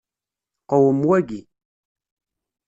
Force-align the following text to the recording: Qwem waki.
Qwem 0.69 0.99
waki. 1.09 1.39